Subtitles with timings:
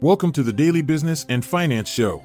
[0.00, 2.22] Welcome to the Daily Business and Finance Show.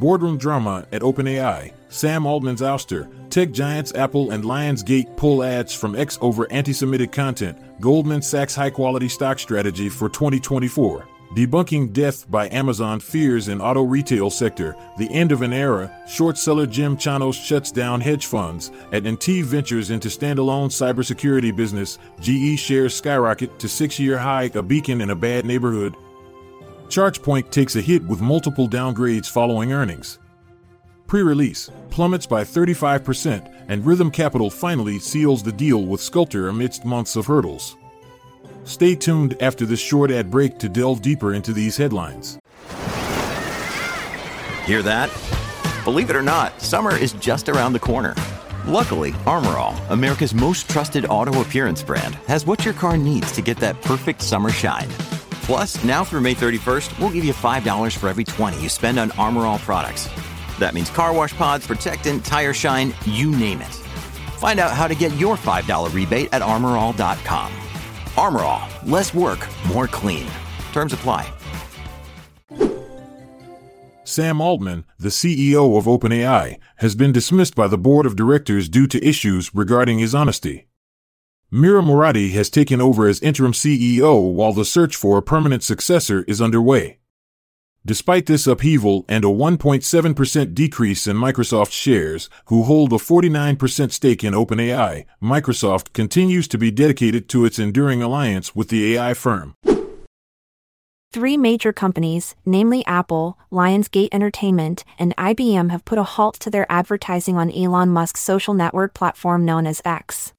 [0.00, 5.94] Boardroom drama at OpenAI, Sam Altman's ouster, tech giants Apple and Lionsgate pull ads from
[5.94, 11.06] X over anti Semitic content, Goldman Sachs high quality stock strategy for 2024.
[11.34, 16.38] Debunking death by Amazon fears in auto retail sector, the end of an era, short
[16.38, 22.94] seller Jim Chanos shuts down hedge funds, AT&T ventures into standalone cybersecurity business, GE shares
[22.94, 25.94] skyrocket to six-year high, a beacon in a bad neighborhood.
[26.88, 30.18] ChargePoint takes a hit with multiple downgrades following earnings.
[31.08, 37.16] Pre-release plummets by 35%, and Rithm Capital finally seals the deal with Sculptor amidst months
[37.16, 37.77] of hurdles.
[38.68, 42.38] Stay tuned after this short ad break to delve deeper into these headlines.
[44.66, 45.10] Hear that?
[45.84, 48.14] Believe it or not, summer is just around the corner.
[48.66, 53.40] Luckily, Armor All, America's most trusted auto appearance brand, has what your car needs to
[53.40, 54.90] get that perfect summer shine.
[55.46, 59.10] Plus, now through May 31st, we'll give you $5 for every 20 you spend on
[59.12, 60.10] Armor All products.
[60.58, 63.74] That means car wash pods, protectant, tire shine, you name it.
[64.36, 67.67] Find out how to get your $5 rebate at armorall.com.
[68.18, 70.26] Armor All, less work, more clean.
[70.72, 71.32] Terms apply.
[74.02, 78.88] Sam Altman, the CEO of OpenAI, has been dismissed by the board of directors due
[78.88, 80.66] to issues regarding his honesty.
[81.48, 86.24] Mira Murati has taken over as interim CEO while the search for a permanent successor
[86.26, 86.98] is underway.
[87.88, 94.22] Despite this upheaval and a 1.7% decrease in Microsoft shares, who hold a 49% stake
[94.22, 99.54] in OpenAI, Microsoft continues to be dedicated to its enduring alliance with the AI firm.
[101.14, 106.70] Three major companies, namely Apple, Lionsgate Entertainment, and IBM, have put a halt to their
[106.70, 110.34] advertising on Elon Musk's social network platform known as X.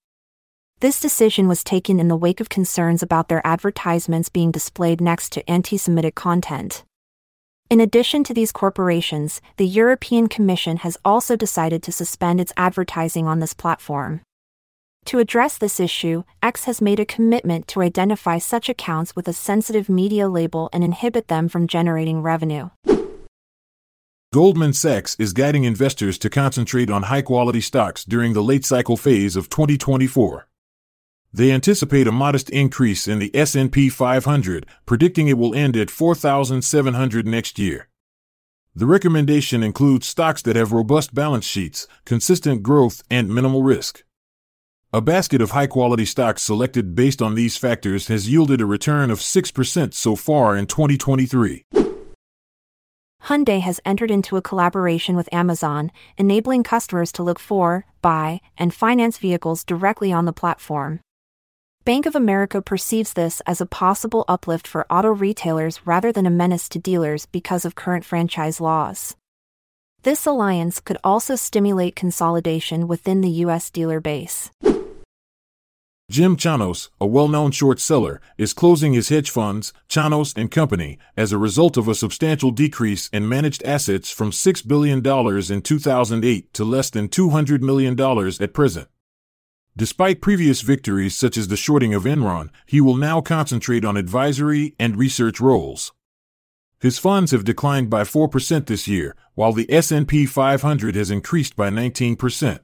[0.81, 5.31] This decision was taken in the wake of concerns about their advertisements being displayed next
[5.31, 6.83] to anti Semitic content.
[7.69, 13.27] In addition to these corporations, the European Commission has also decided to suspend its advertising
[13.27, 14.21] on this platform.
[15.05, 19.33] To address this issue, X has made a commitment to identify such accounts with a
[19.33, 22.71] sensitive media label and inhibit them from generating revenue.
[24.33, 28.97] Goldman Sachs is guiding investors to concentrate on high quality stocks during the late cycle
[28.97, 30.47] phase of 2024.
[31.31, 37.27] They anticipate a modest increase in the S&P 500, predicting it will end at 4,700
[37.27, 37.87] next year.
[38.75, 44.03] The recommendation includes stocks that have robust balance sheets, consistent growth, and minimal risk.
[44.91, 49.11] A basket of high quality stocks selected based on these factors has yielded a return
[49.11, 51.65] of 6% so far in 2023.
[53.25, 58.73] Hyundai has entered into a collaboration with Amazon, enabling customers to look for, buy, and
[58.73, 61.01] finance vehicles directly on the platform.
[61.89, 66.29] Bank of America perceives this as a possible uplift for auto retailers rather than a
[66.29, 69.15] menace to dealers because of current franchise laws.
[70.03, 73.71] This alliance could also stimulate consolidation within the U.S.
[73.71, 74.51] dealer base.
[76.11, 81.31] Jim Chanos, a well-known short seller, is closing his hedge funds, Chanos and Company, as
[81.31, 84.99] a result of a substantial decrease in managed assets from $6 billion
[85.51, 88.89] in 2008 to less than $200 million at present.
[89.79, 94.75] Despite previous victories such as the shorting of Enron, he will now concentrate on advisory
[94.77, 95.93] and research roles.
[96.81, 101.69] His funds have declined by 4% this year, while the S&P 500 has increased by
[101.69, 102.59] 19%.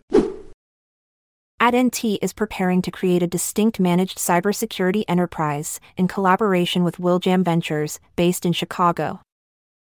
[1.61, 8.01] AT&T is preparing to create a distinct managed cybersecurity enterprise in collaboration with WillJam Ventures,
[8.17, 9.21] based in Chicago.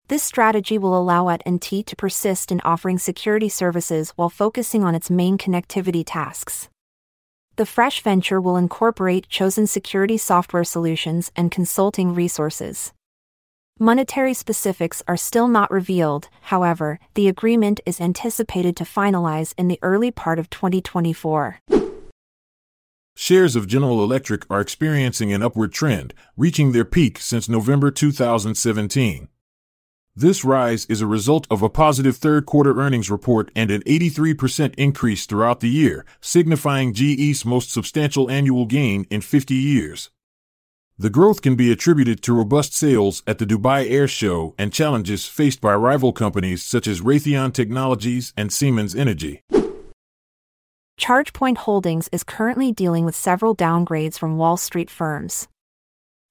[0.07, 5.09] This strategy will allow AT&T to persist in offering security services while focusing on its
[5.09, 6.69] main connectivity tasks.
[7.57, 12.93] The Fresh venture will incorporate chosen security software solutions and consulting resources.
[13.79, 19.79] Monetary specifics are still not revealed, however, the agreement is anticipated to finalize in the
[19.81, 21.59] early part of 2024.
[23.15, 29.29] Shares of General Electric are experiencing an upward trend, reaching their peak since November 2017.
[30.19, 34.73] This rise is a result of a positive third quarter earnings report and an 83%
[34.75, 40.09] increase throughout the year, signifying GE's most substantial annual gain in 50 years.
[40.97, 45.27] The growth can be attributed to robust sales at the Dubai Air Show and challenges
[45.27, 49.43] faced by rival companies such as Raytheon Technologies and Siemens Energy.
[50.99, 55.47] ChargePoint Holdings is currently dealing with several downgrades from Wall Street firms.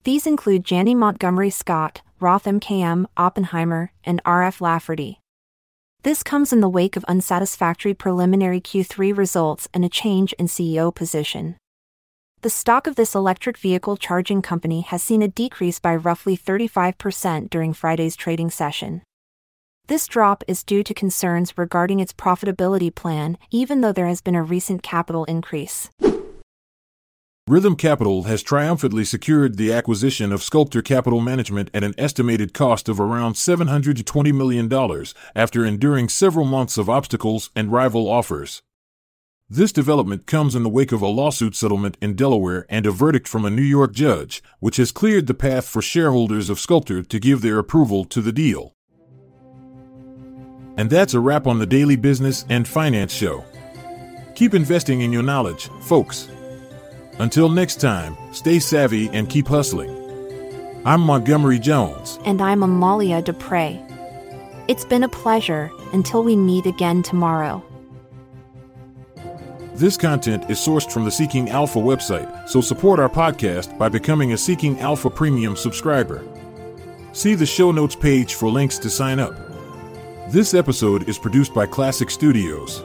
[0.02, 5.20] These include Janney Montgomery Scott, Roth MKM, Oppenheimer, and RF Lafferty.
[6.02, 10.94] This comes in the wake of unsatisfactory preliminary Q3 results and a change in CEO
[10.94, 11.56] position.
[12.40, 17.50] The stock of this electric vehicle charging company has seen a decrease by roughly 35%
[17.50, 19.02] during Friday's trading session.
[19.86, 24.34] This drop is due to concerns regarding its profitability plan, even though there has been
[24.34, 25.90] a recent capital increase.
[27.48, 32.88] Rithm Capital has triumphantly secured the acquisition of Sculptor Capital Management at an estimated cost
[32.88, 38.62] of around $720 million after enduring several months of obstacles and rival offers.
[39.48, 43.28] This development comes in the wake of a lawsuit settlement in Delaware and a verdict
[43.28, 47.20] from a New York judge, which has cleared the path for shareholders of Sculptor to
[47.20, 48.74] give their approval to the deal.
[50.76, 53.44] And that's a wrap on the Daily Business and Finance Show.
[54.34, 56.26] Keep investing in your knowledge, folks.
[57.18, 59.90] Until next time, stay savvy and keep hustling.
[60.84, 62.18] I'm Montgomery Jones.
[62.26, 63.82] And I'm Amalia Dupre.
[64.68, 67.64] It's been a pleasure until we meet again tomorrow.
[69.74, 74.34] This content is sourced from the Seeking Alpha website, so support our podcast by becoming
[74.34, 76.22] a Seeking Alpha Premium subscriber.
[77.12, 79.34] See the show notes page for links to sign up.
[80.28, 82.84] This episode is produced by Klassic Studios.